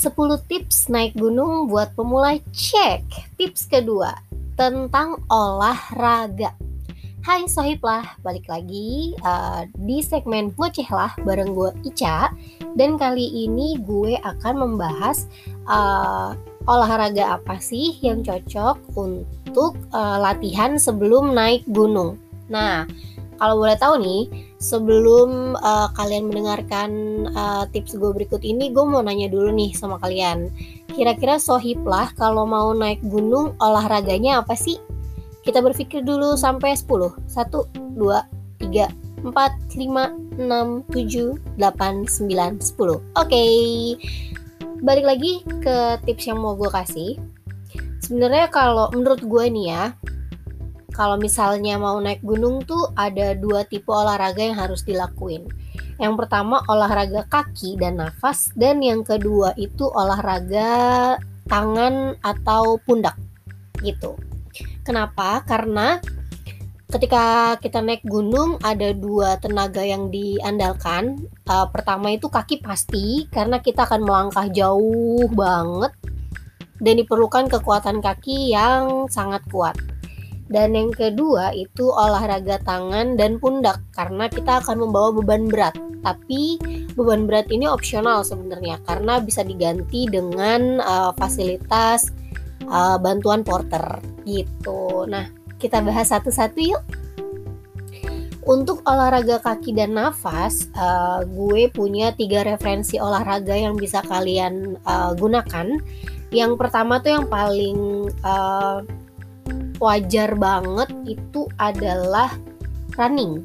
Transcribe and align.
10 0.00 0.16
tips 0.48 0.88
naik 0.88 1.12
gunung 1.12 1.68
buat 1.68 1.92
pemula 1.92 2.40
cek. 2.56 3.36
Tips 3.36 3.68
kedua 3.68 4.16
tentang 4.56 5.20
olahraga. 5.28 6.56
Hai 7.20 7.44
Sohib 7.44 7.84
balik 8.24 8.48
lagi 8.48 9.12
uh, 9.20 9.68
di 9.76 10.00
segmen 10.00 10.56
Ngoceh 10.56 10.88
lah 10.88 11.12
bareng 11.20 11.52
gue 11.52 11.68
Ica 11.84 12.32
Dan 12.72 12.96
kali 12.96 13.44
ini 13.44 13.76
gue 13.76 14.16
akan 14.24 14.54
membahas 14.56 15.28
uh, 15.68 16.32
olahraga 16.64 17.36
apa 17.36 17.60
sih 17.60 18.00
yang 18.00 18.24
cocok 18.24 18.80
untuk 18.96 19.76
uh, 19.92 20.16
latihan 20.16 20.80
sebelum 20.80 21.36
naik 21.36 21.60
gunung 21.68 22.16
Nah, 22.50 22.82
kalau 23.40 23.56
boleh 23.56 23.72
tahu 23.80 23.96
nih, 24.04 24.28
sebelum 24.60 25.56
uh, 25.64 25.88
kalian 25.96 26.28
mendengarkan 26.28 26.90
uh, 27.32 27.64
tips 27.72 27.96
gue 27.96 28.12
berikut 28.12 28.44
ini, 28.44 28.68
gue 28.68 28.84
mau 28.84 29.00
nanya 29.00 29.32
dulu 29.32 29.48
nih 29.48 29.72
sama 29.72 29.96
kalian. 29.96 30.52
Kira-kira 30.92 31.40
sohib 31.40 31.80
lah 31.88 32.12
kalau 32.20 32.44
mau 32.44 32.76
naik 32.76 33.00
gunung 33.08 33.56
olahraganya 33.56 34.44
apa 34.44 34.52
sih? 34.52 34.76
Kita 35.40 35.64
berpikir 35.64 36.04
dulu 36.04 36.36
sampai 36.36 36.76
10. 36.76 37.16
1, 37.32 37.96
2, 37.96 38.60
3, 38.60 38.92
4, 39.24 39.32
5, 39.32 39.32
6, 40.36 40.84
7, 40.92 41.40
8, 41.56 42.04
9, 42.04 42.60
10. 42.60 42.60
Oke. 42.60 43.00
Okay. 43.24 43.56
Balik 44.84 45.04
lagi 45.08 45.32
ke 45.64 45.96
tips 46.04 46.28
yang 46.28 46.44
mau 46.44 46.60
gue 46.60 46.68
kasih. 46.68 47.16
Sebenarnya 48.04 48.52
kalau 48.52 48.92
menurut 48.92 49.24
gue 49.24 49.44
nih 49.48 49.66
ya, 49.72 49.84
kalau 50.92 51.16
misalnya 51.16 51.78
mau 51.78 51.96
naik 51.98 52.20
gunung 52.20 52.62
tuh 52.66 52.90
ada 52.98 53.32
dua 53.38 53.64
tipe 53.64 53.88
olahraga 53.88 54.42
yang 54.42 54.58
harus 54.58 54.82
dilakuin. 54.84 55.46
Yang 55.96 56.14
pertama 56.20 56.60
olahraga 56.66 57.24
kaki 57.28 57.80
dan 57.80 58.00
nafas 58.00 58.50
dan 58.58 58.80
yang 58.80 59.06
kedua 59.06 59.54
itu 59.54 59.88
olahraga 59.88 61.16
tangan 61.48 62.16
atau 62.20 62.78
pundak 62.82 63.16
gitu. 63.80 64.16
Kenapa? 64.84 65.44
Karena 65.44 66.00
ketika 66.90 67.54
kita 67.62 67.78
naik 67.78 68.02
gunung 68.02 68.58
ada 68.66 68.90
dua 68.90 69.38
tenaga 69.38 69.80
yang 69.86 70.10
diandalkan. 70.10 71.22
Uh, 71.46 71.66
pertama 71.70 72.10
itu 72.10 72.26
kaki 72.26 72.58
pasti 72.60 73.30
karena 73.30 73.62
kita 73.62 73.86
akan 73.86 74.02
melangkah 74.02 74.50
jauh 74.50 75.26
banget 75.30 75.94
dan 76.82 76.94
diperlukan 76.98 77.46
kekuatan 77.46 78.02
kaki 78.02 78.50
yang 78.50 79.06
sangat 79.06 79.44
kuat. 79.48 79.78
Dan 80.50 80.74
yang 80.74 80.90
kedua 80.90 81.54
itu 81.54 81.86
olahraga 81.94 82.58
tangan 82.66 83.14
dan 83.14 83.38
pundak 83.38 83.78
karena 83.94 84.26
kita 84.26 84.58
akan 84.58 84.82
membawa 84.82 85.14
beban 85.14 85.46
berat. 85.46 85.78
Tapi 86.02 86.58
beban 86.98 87.30
berat 87.30 87.46
ini 87.54 87.70
opsional 87.70 88.26
sebenarnya 88.26 88.82
karena 88.82 89.22
bisa 89.22 89.46
diganti 89.46 90.10
dengan 90.10 90.82
uh, 90.82 91.14
fasilitas 91.14 92.10
uh, 92.66 92.98
bantuan 92.98 93.46
porter 93.46 94.02
gitu. 94.26 95.06
Nah, 95.06 95.30
kita 95.62 95.78
bahas 95.86 96.10
satu-satu 96.10 96.58
yuk. 96.58 96.82
Untuk 98.40 98.82
olahraga 98.88 99.38
kaki 99.38 99.76
dan 99.76 99.94
nafas, 99.94 100.66
uh, 100.74 101.22
gue 101.28 101.70
punya 101.70 102.10
tiga 102.16 102.42
referensi 102.42 102.96
olahraga 102.98 103.54
yang 103.54 103.78
bisa 103.78 104.02
kalian 104.02 104.80
uh, 104.82 105.14
gunakan. 105.14 105.78
Yang 106.34 106.52
pertama 106.58 106.98
tuh 107.04 107.20
yang 107.20 107.26
paling 107.28 108.08
uh, 108.24 108.82
wajar 109.80 110.36
banget 110.36 110.92
itu 111.08 111.48
adalah 111.56 112.30
running. 112.94 113.42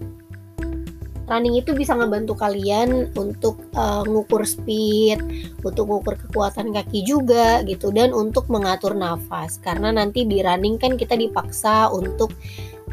Running 1.25 1.57
itu 1.57 1.73
bisa 1.73 1.97
ngebantu 1.97 2.37
kalian 2.37 3.09
untuk 3.17 3.57
uh, 3.73 4.05
ngukur 4.05 4.45
speed, 4.45 5.17
untuk 5.65 5.89
ngukur 5.89 6.13
kekuatan 6.21 6.69
kaki 6.69 7.01
juga 7.01 7.65
gitu 7.65 7.89
dan 7.89 8.13
untuk 8.13 8.45
mengatur 8.45 8.93
nafas. 8.93 9.57
Karena 9.57 9.89
nanti 9.89 10.21
di 10.21 10.45
running 10.45 10.77
kan 10.77 10.93
kita 10.93 11.17
dipaksa 11.17 11.89
untuk 11.89 12.29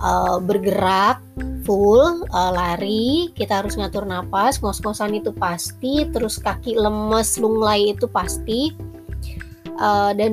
uh, 0.00 0.40
bergerak 0.40 1.20
full 1.68 2.24
uh, 2.32 2.50
lari, 2.56 3.28
kita 3.36 3.60
harus 3.60 3.76
ngatur 3.76 4.08
nafas, 4.08 4.64
ngos-ngosan 4.64 5.12
itu 5.12 5.28
pasti, 5.36 6.08
terus 6.08 6.40
kaki 6.40 6.72
lemes, 6.72 7.36
lunglai 7.36 7.92
itu 7.92 8.08
pasti. 8.08 8.72
Uh, 9.76 10.16
dan 10.16 10.32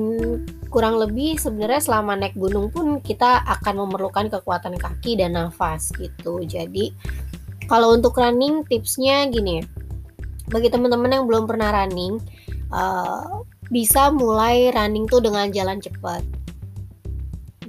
kurang 0.70 1.02
lebih 1.02 1.36
sebenarnya 1.36 1.82
selama 1.82 2.14
naik 2.14 2.38
gunung 2.38 2.70
pun 2.70 3.02
kita 3.02 3.42
akan 3.42 3.84
memerlukan 3.84 4.30
kekuatan 4.30 4.78
kaki 4.78 5.18
dan 5.18 5.34
nafas 5.34 5.90
gitu. 5.98 6.40
Jadi 6.46 6.94
kalau 7.66 7.92
untuk 7.92 8.14
running 8.16 8.62
tipsnya 8.70 9.26
gini, 9.26 9.66
bagi 10.46 10.70
teman-teman 10.70 11.20
yang 11.20 11.24
belum 11.26 11.50
pernah 11.50 11.74
running, 11.74 12.22
uh, 12.70 13.42
bisa 13.70 14.14
mulai 14.14 14.70
running 14.70 15.10
tuh 15.10 15.18
dengan 15.18 15.50
jalan 15.50 15.82
cepat. 15.82 16.22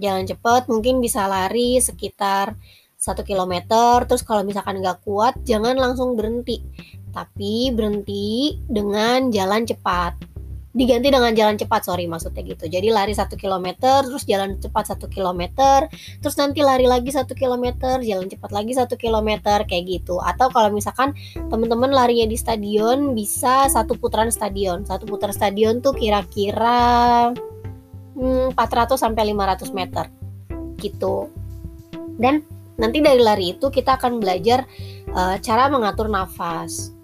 Jalan 0.01 0.25
cepat 0.25 0.69
mungkin 0.69 1.01
bisa 1.01 1.25
lari 1.25 1.77
sekitar 1.81 2.53
satu 2.97 3.25
kilometer. 3.25 4.05
Terus 4.05 4.21
kalau 4.21 4.45
misalkan 4.45 4.81
nggak 4.81 5.01
kuat, 5.05 5.37
jangan 5.45 5.77
langsung 5.77 6.13
berhenti, 6.13 6.61
tapi 7.13 7.69
berhenti 7.73 8.57
dengan 8.65 9.29
jalan 9.29 9.65
cepat 9.65 10.30
diganti 10.71 11.11
dengan 11.11 11.35
jalan 11.35 11.59
cepat 11.59 11.83
sorry 11.83 12.07
maksudnya 12.07 12.47
gitu. 12.47 12.71
Jadi 12.71 12.87
lari 12.95 13.11
satu 13.11 13.35
kilometer 13.35 14.07
terus 14.07 14.23
jalan 14.23 14.55
cepat 14.55 14.95
satu 14.95 15.11
kilometer 15.11 15.91
terus 16.23 16.35
nanti 16.39 16.63
lari 16.63 16.87
lagi 16.87 17.11
satu 17.11 17.35
kilometer 17.35 17.99
jalan 17.99 18.31
cepat 18.31 18.51
lagi 18.55 18.71
satu 18.75 18.95
kilometer 18.95 19.67
kayak 19.67 19.83
gitu. 19.87 20.23
Atau 20.23 20.47
kalau 20.49 20.71
misalkan 20.71 21.11
teman-teman 21.35 21.91
larinya 21.91 22.27
di 22.31 22.39
stadion 22.39 23.11
bisa 23.11 23.67
satu 23.67 23.99
putaran 23.99 24.31
stadion. 24.31 24.87
Satu 24.87 25.03
putaran 25.03 25.35
stadion 25.35 25.83
tuh 25.83 25.91
kira-kira 25.91 27.31
hmm, 28.15 28.55
400 28.55 28.95
sampai 28.95 29.35
500 29.35 29.75
meter 29.75 30.07
gitu. 30.79 31.27
Dan 32.15 32.47
nanti 32.79 33.03
dari 33.03 33.19
lari 33.19 33.59
itu 33.59 33.67
kita 33.67 33.99
akan 33.99 34.23
belajar 34.23 34.63
uh, 35.11 35.35
cara 35.43 35.67
mengatur 35.67 36.07
nafas 36.07 36.95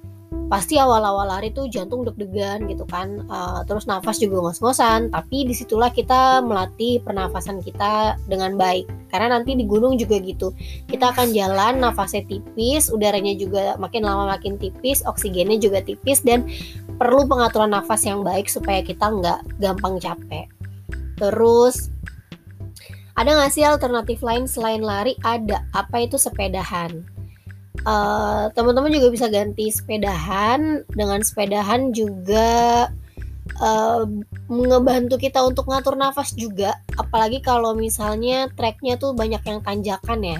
pasti 0.47 0.79
awal-awal 0.79 1.27
lari 1.27 1.51
tuh 1.51 1.67
jantung 1.67 2.07
deg-degan 2.07 2.71
gitu 2.71 2.87
kan 2.87 3.27
uh, 3.27 3.67
terus 3.67 3.83
nafas 3.83 4.15
juga 4.15 4.39
ngos-ngosan 4.39 5.11
tapi 5.11 5.43
di 5.43 5.51
situlah 5.51 5.91
kita 5.91 6.39
melatih 6.39 7.03
pernafasan 7.03 7.59
kita 7.59 8.15
dengan 8.31 8.55
baik. 8.55 8.87
Karena 9.07 9.39
nanti 9.39 9.55
di 9.55 9.63
gunung 9.67 9.99
juga 9.99 10.19
gitu 10.23 10.55
kita 10.87 11.11
akan 11.11 11.35
jalan 11.35 11.83
nafasnya 11.83 12.23
tipis 12.27 12.87
udaranya 12.87 13.35
juga 13.35 13.75
makin 13.75 14.07
lama 14.07 14.27
makin 14.35 14.55
tipis 14.55 15.03
oksigennya 15.03 15.59
juga 15.59 15.83
tipis 15.83 16.23
dan 16.23 16.47
perlu 16.95 17.27
pengaturan 17.27 17.71
nafas 17.71 18.07
yang 18.07 18.23
baik 18.23 18.47
supaya 18.47 18.79
kita 18.79 19.03
nggak 19.03 19.39
gampang 19.59 19.99
capek. 19.99 20.47
Terus 21.19 21.91
ada 23.17 23.33
nggak 23.33 23.51
sih 23.51 23.65
alternatif 23.65 24.21
lain 24.21 24.45
selain 24.45 24.85
lari? 24.85 25.17
Ada. 25.25 25.65
Apa 25.73 26.05
itu 26.05 26.21
sepedahan 26.21 27.16
uh, 27.83 28.49
teman-teman 28.55 28.89
juga 28.89 29.11
bisa 29.11 29.27
ganti 29.27 29.69
sepedahan 29.69 30.87
dengan 30.89 31.19
sepedahan 31.21 31.91
juga 31.91 32.87
uh, 33.59 34.03
ngebantu 34.47 35.15
kita 35.19 35.43
untuk 35.43 35.69
ngatur 35.69 35.97
nafas 35.99 36.33
juga. 36.33 36.79
Apalagi 36.95 37.43
kalau 37.43 37.75
misalnya 37.77 38.49
treknya 38.53 38.97
tuh 38.97 39.13
banyak 39.13 39.41
yang 39.43 39.59
tanjakan 39.61 40.19
ya. 40.23 40.39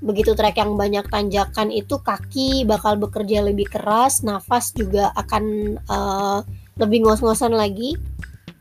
Begitu 0.00 0.32
trek 0.32 0.56
yang 0.56 0.80
banyak 0.80 1.04
tanjakan 1.12 1.68
itu 1.68 2.00
kaki 2.00 2.64
bakal 2.64 2.96
bekerja 2.96 3.44
lebih 3.44 3.68
keras 3.68 4.24
nafas 4.24 4.72
juga 4.72 5.12
akan 5.12 5.76
uh, 5.86 6.40
lebih 6.80 7.04
ngos-ngosan 7.04 7.52
lagi. 7.52 8.00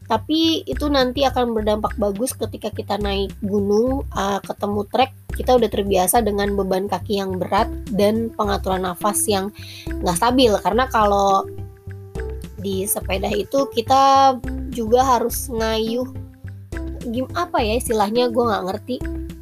Tapi 0.10 0.66
itu 0.66 0.90
nanti 0.90 1.22
akan 1.22 1.54
berdampak 1.54 1.94
bagus 1.96 2.34
ketika 2.34 2.74
kita 2.74 2.98
naik 2.98 3.30
gunung 3.46 4.10
uh, 4.10 4.42
ketemu 4.42 4.82
trek 4.90 5.14
kita 5.34 5.56
udah 5.56 5.70
terbiasa 5.72 6.22
dengan 6.26 6.54
beban 6.58 6.90
kaki 6.90 7.22
yang 7.22 7.38
berat 7.38 7.70
dan 7.94 8.30
pengaturan 8.34 8.84
nafas 8.86 9.26
yang 9.30 9.54
nggak 10.02 10.18
stabil. 10.18 10.54
Karena 10.62 10.86
kalau 10.90 11.46
di 12.60 12.84
sepeda 12.84 13.32
itu 13.32 13.72
kita 13.72 14.36
juga 14.70 15.02
harus 15.18 15.48
ngayuh 15.48 16.08
gim 17.08 17.26
apa 17.32 17.64
ya 17.64 17.80
istilahnya 17.80 18.30
gue 18.30 18.44
nggak 18.44 18.66
ngerti. 18.68 18.98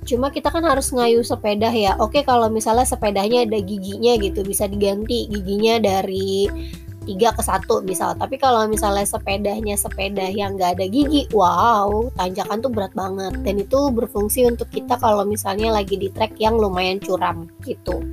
Cuma 0.07 0.31
kita 0.31 0.48
kan 0.54 0.63
harus 0.63 0.94
ngayuh 0.95 1.25
sepeda 1.25 1.68
ya. 1.74 2.00
Oke 2.00 2.24
kalau 2.24 2.48
misalnya 2.48 2.88
sepedanya 2.88 3.44
ada 3.44 3.60
giginya 3.60 4.16
gitu 4.22 4.45
bisa 4.45 4.69
diganti 4.69 5.28
giginya 5.28 5.81
dari 5.83 6.48
tiga 7.07 7.31
ke 7.31 7.39
satu 7.39 7.80
misal 7.88 8.12
tapi 8.19 8.36
kalau 8.36 8.68
misalnya 8.68 9.07
sepedanya 9.07 9.80
sepeda 9.80 10.27
yang 10.27 10.59
nggak 10.59 10.75
ada 10.75 10.86
gigi 10.92 11.24
wow 11.31 12.12
tanjakan 12.19 12.59
tuh 12.59 12.71
berat 12.71 12.92
banget 12.92 13.33
dan 13.48 13.56
itu 13.63 13.80
berfungsi 13.95 14.44
untuk 14.44 14.68
kita 14.68 15.00
kalau 15.00 15.24
misalnya 15.24 15.71
lagi 15.71 15.95
di 15.95 16.12
trek 16.12 16.36
yang 16.38 16.59
lumayan 16.59 17.00
curam 17.00 17.48
gitu 17.63 18.04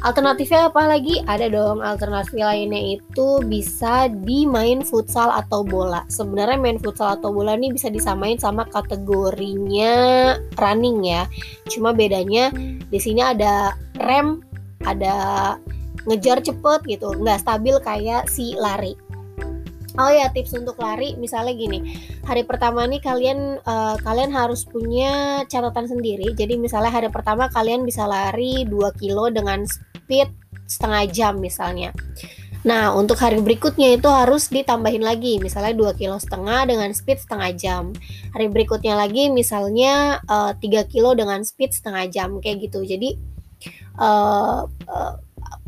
Alternatifnya 0.00 0.72
apa 0.72 0.88
lagi? 0.88 1.20
Ada 1.28 1.52
dong 1.52 1.84
alternatif 1.84 2.32
lainnya 2.32 2.96
itu 2.96 3.44
bisa 3.44 4.08
dimain 4.08 4.80
futsal 4.80 5.28
atau 5.28 5.60
bola. 5.60 6.08
Sebenarnya 6.08 6.56
main 6.56 6.80
futsal 6.80 7.20
atau 7.20 7.28
bola 7.28 7.52
ini 7.52 7.68
bisa 7.68 7.92
disamain 7.92 8.40
sama 8.40 8.64
kategorinya 8.72 9.92
running 10.56 11.04
ya. 11.04 11.28
Cuma 11.68 11.92
bedanya 11.92 12.48
di 12.88 12.96
sini 12.96 13.20
ada 13.20 13.76
rem, 14.00 14.40
ada 14.88 15.60
ngejar 16.08 16.40
cepet 16.40 16.80
gitu 16.86 17.12
nggak 17.18 17.40
stabil 17.40 17.76
kayak 17.82 18.28
si 18.30 18.56
lari 18.56 18.94
Oh 19.98 20.06
ya 20.06 20.30
tips 20.30 20.54
untuk 20.54 20.78
lari 20.78 21.18
misalnya 21.18 21.50
gini 21.50 21.82
hari 22.22 22.46
pertama 22.46 22.86
nih 22.86 23.02
kalian 23.02 23.58
uh, 23.66 23.98
kalian 23.98 24.30
harus 24.30 24.62
punya 24.62 25.42
catatan 25.50 25.90
sendiri 25.90 26.30
jadi 26.32 26.54
misalnya 26.56 26.94
hari 26.94 27.10
pertama 27.10 27.50
kalian 27.50 27.82
bisa 27.82 28.06
lari 28.06 28.62
2 28.64 29.00
kilo 29.02 29.28
dengan 29.34 29.66
speed 29.66 30.30
setengah 30.70 31.10
jam 31.10 31.42
misalnya 31.42 31.90
Nah, 32.60 32.92
untuk 32.92 33.16
hari 33.16 33.40
berikutnya 33.40 33.96
itu 33.96 34.04
harus 34.12 34.52
ditambahin 34.52 35.00
lagi, 35.00 35.40
misalnya 35.40 35.72
2 35.72 35.96
kilo 35.96 36.20
setengah 36.20 36.68
dengan 36.68 36.92
speed 36.92 37.24
setengah 37.24 37.50
jam. 37.56 37.96
Hari 38.36 38.52
berikutnya 38.52 39.00
lagi 39.00 39.32
misalnya 39.32 40.20
uh, 40.28 40.52
eh, 40.52 40.84
3 40.84 40.92
kilo 40.92 41.16
dengan 41.16 41.40
speed 41.40 41.72
setengah 41.72 42.04
jam, 42.12 42.36
kayak 42.44 42.68
gitu. 42.68 42.84
Jadi, 42.84 43.16
uh, 43.96 44.68
uh, 44.68 45.14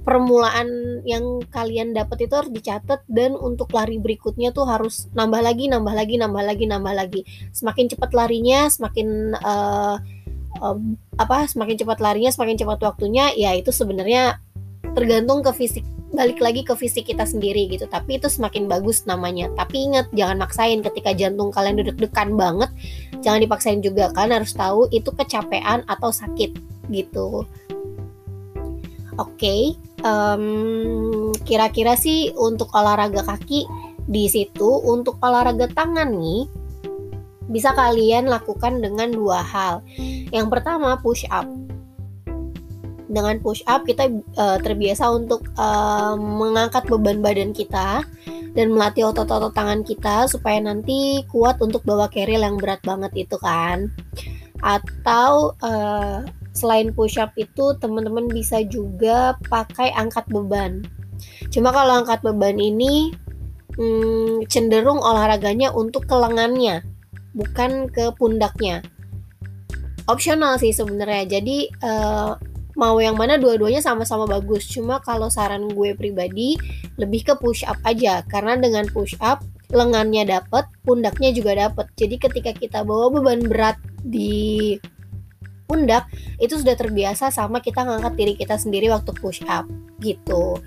permulaan 0.03 1.01
yang 1.07 1.39
kalian 1.51 1.95
dapat 1.95 2.27
itu 2.27 2.35
harus 2.35 2.51
dicatat 2.51 3.07
dan 3.07 3.39
untuk 3.39 3.71
lari 3.71 4.03
berikutnya 4.03 4.51
tuh 4.51 4.67
harus 4.67 5.07
nambah 5.15 5.39
lagi, 5.39 5.71
nambah 5.71 5.95
lagi, 5.95 6.19
nambah 6.19 6.43
lagi, 6.43 6.65
nambah 6.67 6.95
lagi. 6.95 7.21
Semakin 7.55 7.87
cepat 7.87 8.11
larinya, 8.11 8.67
semakin 8.67 9.39
uh, 9.39 9.97
uh, 10.59 10.79
apa? 11.19 11.47
Semakin 11.47 11.87
cepat 11.87 11.99
larinya, 12.03 12.35
semakin 12.35 12.59
cepat 12.59 12.83
waktunya. 12.83 13.31
Ya 13.39 13.55
itu 13.55 13.71
sebenarnya 13.71 14.43
tergantung 14.93 15.41
ke 15.47 15.55
fisik 15.55 15.87
balik 16.13 16.45
lagi 16.45 16.61
ke 16.61 16.77
fisik 16.77 17.09
kita 17.09 17.25
sendiri 17.25 17.73
gitu 17.73 17.89
tapi 17.89 18.21
itu 18.21 18.29
semakin 18.29 18.69
bagus 18.69 19.09
namanya 19.09 19.49
tapi 19.57 19.89
ingat 19.89 20.13
jangan 20.13 20.45
maksain 20.45 20.85
ketika 20.85 21.17
jantung 21.17 21.49
kalian 21.49 21.81
duduk-dekan 21.81 22.37
banget 22.37 22.69
jangan 23.25 23.41
dipaksain 23.41 23.81
juga 23.81 24.13
kalian 24.13 24.45
harus 24.45 24.53
tahu 24.53 24.93
itu 24.93 25.09
kecapean 25.09 25.81
atau 25.89 26.13
sakit 26.13 26.53
gitu 26.93 27.49
oke 29.17 29.33
okay, 29.33 29.73
um, 30.03 31.31
kira-kira 31.47 31.97
sih 31.99 32.31
untuk 32.37 32.71
olahraga 32.75 33.23
kaki 33.25 33.67
di 34.07 34.27
situ 34.27 34.83
untuk 34.83 35.19
olahraga 35.23 35.71
tangan 35.71 36.11
nih 36.11 36.51
bisa 37.51 37.75
kalian 37.75 38.31
lakukan 38.31 38.79
dengan 38.81 39.11
dua 39.11 39.43
hal. 39.43 39.83
Yang 40.31 40.47
pertama 40.51 40.99
push 41.03 41.27
up. 41.29 41.47
Dengan 43.13 43.37
push 43.45 43.61
up 43.69 43.85
kita 43.85 44.09
uh, 44.41 44.57
terbiasa 44.63 45.11
untuk 45.13 45.45
uh, 45.61 46.17
mengangkat 46.17 46.89
beban 46.89 47.21
badan 47.21 47.53
kita 47.53 48.07
dan 48.53 48.67
melatih 48.73 49.09
otot-otot 49.13 49.53
tangan 49.53 49.85
kita 49.85 50.29
supaya 50.29 50.61
nanti 50.61 51.25
kuat 51.29 51.61
untuk 51.61 51.85
bawa 51.85 52.09
carry 52.09 52.41
yang 52.41 52.57
berat 52.57 52.81
banget 52.81 53.29
itu 53.29 53.37
kan. 53.37 53.93
Atau 54.65 55.53
uh, 55.61 56.25
selain 56.53 56.93
push 56.93 57.17
up 57.17 57.33
itu 57.41 57.77
teman-teman 57.81 58.29
bisa 58.29 58.61
juga 58.65 59.37
pakai 59.49 59.93
angkat 59.97 60.29
beban. 60.29 60.85
Cuma 61.49 61.73
kalau 61.73 62.05
angkat 62.05 62.21
beban 62.25 62.57
ini 62.61 63.13
hmm, 63.77 64.49
cenderung 64.49 65.01
olahraganya 65.01 65.73
untuk 65.73 66.05
ke 66.09 66.15
lengannya 66.17 66.85
bukan 67.33 67.89
ke 67.89 68.13
pundaknya. 68.17 68.85
Opsional 70.09 70.61
sih 70.61 70.75
sebenarnya. 70.75 71.41
Jadi 71.41 71.71
uh, 71.81 72.37
mau 72.77 72.97
yang 72.99 73.17
mana 73.17 73.39
dua-duanya 73.41 73.81
sama-sama 73.81 74.29
bagus. 74.29 74.69
Cuma 74.69 75.01
kalau 75.01 75.33
saran 75.33 75.71
gue 75.73 75.95
pribadi 75.97 76.59
lebih 76.99 77.33
ke 77.33 77.35
push 77.39 77.65
up 77.65 77.79
aja. 77.87 78.25
Karena 78.29 78.59
dengan 78.59 78.85
push 78.91 79.17
up 79.23 79.45
lengannya 79.73 80.29
dapet 80.29 80.69
pundaknya 80.85 81.33
juga 81.33 81.57
dapet. 81.57 81.89
Jadi 81.97 82.15
ketika 82.21 82.53
kita 82.53 82.79
bawa 82.85 83.09
beban 83.09 83.47
berat 83.49 83.81
di 84.05 84.77
pundak 85.73 86.05
itu 86.37 86.61
sudah 86.61 86.77
terbiasa 86.77 87.33
sama 87.33 87.65
kita 87.65 87.81
ngangkat 87.81 88.13
diri 88.21 88.35
kita 88.37 88.61
sendiri 88.61 88.93
waktu 88.93 89.17
push 89.17 89.41
up 89.49 89.65
gitu. 90.05 90.61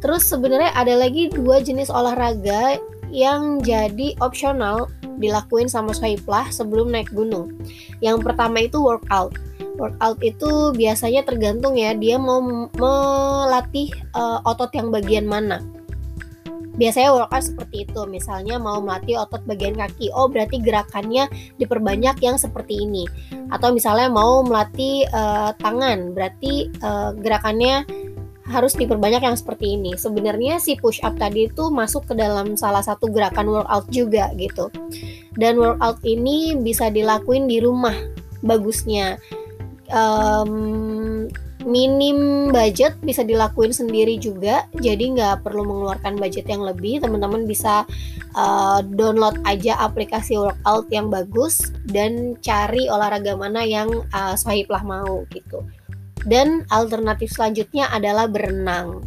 Terus 0.00 0.24
sebenarnya 0.24 0.72
ada 0.72 0.96
lagi 0.96 1.28
dua 1.28 1.60
jenis 1.60 1.92
olahraga 1.92 2.80
yang 3.12 3.60
jadi 3.60 4.16
opsional 4.24 4.88
dilakuin 5.20 5.68
sama 5.68 5.92
Sohiblah 5.92 6.48
sebelum 6.48 6.88
naik 6.88 7.12
gunung. 7.12 7.52
Yang 8.00 8.24
pertama 8.24 8.64
itu 8.64 8.80
workout. 8.80 9.36
Workout 9.76 10.24
itu 10.24 10.72
biasanya 10.72 11.28
tergantung 11.28 11.76
ya 11.76 11.92
dia 11.92 12.16
mau 12.16 12.40
melatih 12.72 13.92
uh, 14.16 14.40
otot 14.48 14.72
yang 14.72 14.88
bagian 14.88 15.28
mana 15.28 15.60
biasanya 16.78 17.10
workout 17.12 17.44
seperti 17.44 17.84
itu. 17.84 18.00
Misalnya 18.06 18.56
mau 18.56 18.78
melatih 18.78 19.18
otot 19.20 19.42
bagian 19.44 19.74
kaki. 19.74 20.14
Oh 20.14 20.30
berarti 20.30 20.62
gerakannya 20.62 21.26
diperbanyak 21.58 22.22
yang 22.22 22.38
seperti 22.38 22.86
ini. 22.86 23.04
Atau 23.50 23.74
misalnya 23.74 24.08
mau 24.08 24.40
melatih 24.46 25.04
uh, 25.10 25.52
tangan. 25.58 26.14
Berarti 26.14 26.70
uh, 26.80 27.12
gerakannya 27.18 27.84
harus 28.48 28.72
diperbanyak 28.72 29.20
yang 29.20 29.36
seperti 29.36 29.76
ini. 29.76 29.92
Sebenarnya 29.98 30.56
si 30.56 30.78
push 30.80 31.04
up 31.04 31.20
tadi 31.20 31.52
itu 31.52 31.68
masuk 31.68 32.08
ke 32.08 32.14
dalam 32.16 32.56
salah 32.56 32.80
satu 32.80 33.12
gerakan 33.12 33.52
workout 33.52 33.90
juga 33.92 34.32
gitu. 34.40 34.72
Dan 35.36 35.60
workout 35.60 36.00
ini 36.06 36.56
bisa 36.56 36.88
dilakuin 36.88 37.44
di 37.44 37.60
rumah 37.60 37.94
bagusnya. 38.40 39.20
Um, 39.88 41.28
minim 41.68 42.48
budget 42.48 42.96
bisa 43.04 43.20
dilakuin 43.20 43.76
sendiri 43.76 44.16
juga. 44.16 44.64
Jadi 44.80 45.12
nggak 45.20 45.44
perlu 45.44 45.68
mengeluarkan 45.68 46.16
budget 46.16 46.48
yang 46.48 46.64
lebih. 46.64 47.04
Teman-teman 47.04 47.44
bisa 47.44 47.84
uh, 48.32 48.80
download 48.80 49.36
aja 49.44 49.76
aplikasi 49.84 50.40
workout 50.40 50.88
yang 50.88 51.12
bagus 51.12 51.68
dan 51.84 52.40
cari 52.40 52.88
olahraga 52.88 53.36
mana 53.36 53.68
yang 53.68 53.92
uh, 54.16 54.34
lah 54.72 54.82
mau 54.82 55.28
gitu. 55.28 55.60
Dan 56.24 56.64
alternatif 56.72 57.36
selanjutnya 57.36 57.92
adalah 57.92 58.24
berenang. 58.26 59.04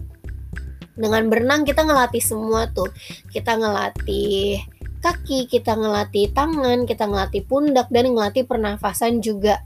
Dengan 0.93 1.33
berenang 1.33 1.65
kita 1.65 1.81
ngelatih 1.81 2.21
semua 2.21 2.69
tuh. 2.69 2.93
Kita 3.33 3.57
ngelatih 3.57 4.61
kaki 5.01 5.49
kita 5.49 5.73
ngelatih 5.73 6.29
tangan 6.29 6.85
kita 6.85 7.09
ngelatih 7.09 7.41
pundak 7.49 7.89
dan 7.89 8.13
ngelatih 8.13 8.45
pernafasan 8.45 9.17
juga. 9.17 9.65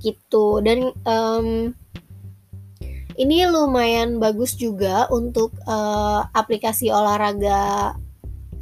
Gitu. 0.00 0.64
Dan 0.64 0.96
um, 1.04 1.76
ini 3.16 3.44
lumayan 3.48 4.16
bagus 4.22 4.56
juga 4.56 5.08
untuk 5.12 5.52
uh, 5.68 6.24
aplikasi 6.32 6.88
olahraga 6.88 7.94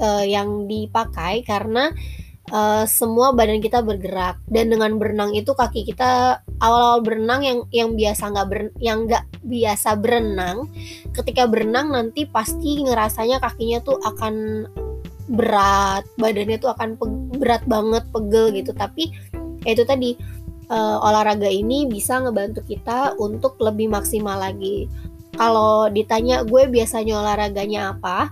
uh, 0.01 0.25
yang 0.25 0.67
dipakai 0.67 1.45
karena 1.47 1.93
uh, 2.51 2.85
semua 2.85 3.33
badan 3.33 3.63
kita 3.63 3.81
bergerak. 3.81 4.43
Dan 4.51 4.73
dengan 4.73 4.99
berenang 4.99 5.33
itu 5.37 5.55
kaki 5.55 5.87
kita 5.87 6.43
awal-awal 6.61 7.01
berenang 7.05 7.41
yang 7.47 7.59
yang 7.71 7.91
biasa 7.95 8.23
nggak 8.33 8.49
ber, 8.51 8.61
yang 8.83 9.07
nggak 9.07 9.25
biasa 9.41 9.97
berenang 9.97 10.69
ketika 11.17 11.49
berenang 11.49 11.89
nanti 11.95 12.29
pasti 12.29 12.85
ngerasanya 12.85 13.41
kakinya 13.41 13.79
tuh 13.81 13.97
akan 14.05 14.67
berat 15.31 16.03
badannya 16.19 16.59
tuh 16.59 16.75
akan 16.75 16.99
berat 17.39 17.63
banget 17.71 18.05
pegel 18.11 18.51
gitu. 18.53 18.75
Tapi 18.75 19.15
ya 19.65 19.77
itu 19.77 19.85
tadi 19.87 20.17
uh, 20.71 20.97
olahraga 21.03 21.51
ini 21.51 21.85
bisa 21.91 22.23
ngebantu 22.23 22.63
kita 22.65 23.19
untuk 23.19 23.59
lebih 23.59 23.91
maksimal 23.91 24.39
lagi. 24.39 24.87
Kalau 25.35 25.91
ditanya 25.91 26.47
gue 26.47 26.71
biasanya 26.71 27.21
olahraganya 27.21 27.99
apa? 27.99 28.31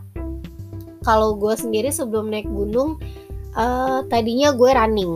Kalau 1.03 1.35
gue 1.37 1.55
sendiri 1.59 1.91
sebelum 1.91 2.31
naik 2.31 2.47
gunung, 2.47 2.99
uh, 3.59 4.07
tadinya 4.07 4.55
gue 4.55 4.71
running. 4.71 5.13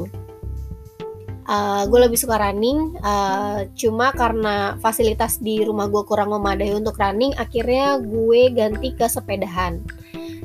Uh, 1.43 1.85
gue 1.91 2.07
lebih 2.07 2.17
suka 2.17 2.39
running, 2.39 2.95
uh, 3.03 3.67
cuma 3.75 4.15
karena 4.15 4.79
fasilitas 4.79 5.43
di 5.43 5.67
rumah 5.67 5.91
gue 5.91 6.01
kurang 6.07 6.31
memadai 6.31 6.71
untuk 6.71 6.97
running, 6.97 7.35
akhirnya 7.35 7.99
gue 7.99 8.55
ganti 8.55 8.95
ke 8.95 9.11
sepedahan. 9.11 9.83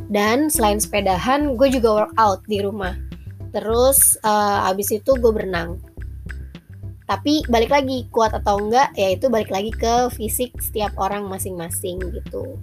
Dan 0.09 0.49
selain 0.49 0.81
sepedahan, 0.81 1.53
gue 1.53 1.67
juga 1.69 2.03
workout 2.03 2.43
di 2.49 2.65
rumah. 2.65 2.97
Terus 3.53 4.19
uh, 4.25 4.67
abis 4.67 4.99
itu 4.99 5.15
gue 5.15 5.31
berenang 5.31 5.79
tapi 7.07 7.39
balik 7.47 7.71
lagi 7.71 8.03
kuat 8.11 8.35
atau 8.35 8.59
enggak 8.59 8.91
ya 8.99 9.15
itu 9.15 9.31
balik 9.31 9.47
lagi 9.47 9.71
ke 9.71 10.11
fisik 10.11 10.51
setiap 10.59 10.91
orang 10.99 11.23
masing-masing 11.31 12.03
gitu. 12.03 12.59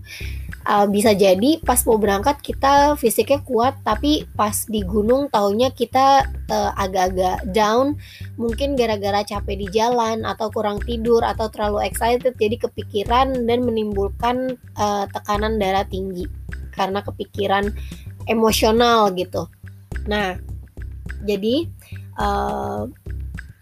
Uh, 0.68 0.84
bisa 0.88 1.16
jadi 1.16 1.60
pas 1.64 1.80
mau 1.88 1.96
berangkat 1.96 2.44
kita 2.44 2.96
fisiknya 3.00 3.40
kuat 3.40 3.80
tapi 3.80 4.28
pas 4.36 4.52
di 4.68 4.84
gunung 4.84 5.32
taunya 5.32 5.72
kita 5.72 6.28
uh, 6.52 6.72
agak-agak 6.76 7.40
down. 7.56 7.96
Mungkin 8.36 8.76
gara-gara 8.76 9.24
capek 9.24 9.64
di 9.64 9.68
jalan 9.72 10.28
atau 10.28 10.52
kurang 10.52 10.76
tidur 10.84 11.24
atau 11.24 11.48
terlalu 11.48 11.88
excited 11.88 12.36
jadi 12.36 12.60
kepikiran 12.60 13.48
dan 13.48 13.64
menimbulkan 13.64 14.60
uh, 14.76 15.08
tekanan 15.08 15.56
darah 15.56 15.88
tinggi. 15.88 16.28
Karena 16.76 17.00
kepikiran 17.00 17.72
emosional 18.28 19.08
gitu. 19.16 19.48
Nah 20.04 20.36
jadi 21.24 21.64
uh, 22.20 22.92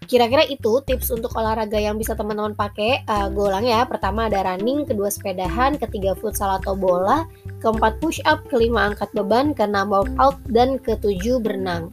Kira-kira 0.05 0.43
itu 0.47 0.83
tips 0.83 1.09
untuk 1.13 1.33
olahraga 1.35 1.79
yang 1.79 1.95
bisa 1.95 2.13
teman-teman 2.13 2.53
pakai. 2.53 3.03
Uh, 3.07 3.27
gue 3.31 3.45
ulang 3.49 3.65
ya. 3.65 3.83
Pertama 3.87 4.27
ada 4.29 4.43
running, 4.43 4.83
kedua 4.87 5.09
sepedahan, 5.09 5.79
ketiga 5.79 6.13
futsal 6.17 6.59
atau 6.61 6.77
bola, 6.77 7.25
keempat 7.63 7.97
push 8.03 8.19
up, 8.27 8.43
kelima 8.51 8.91
angkat 8.91 9.09
beban, 9.15 9.55
keenam 9.55 9.89
workout, 9.89 10.37
dan 10.51 10.77
ketujuh 10.79 11.39
berenang. 11.39 11.89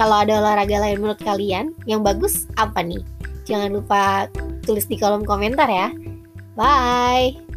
Kalau 0.00 0.24
ada 0.24 0.40
olahraga 0.40 0.80
lain 0.80 1.04
menurut 1.04 1.20
kalian 1.20 1.76
yang 1.84 2.00
bagus 2.00 2.48
apa 2.56 2.80
nih? 2.80 3.04
Jangan 3.44 3.70
lupa 3.74 4.30
tulis 4.64 4.86
di 4.88 4.96
kolom 4.96 5.26
komentar 5.26 5.68
ya. 5.68 5.92
Bye. 6.54 7.49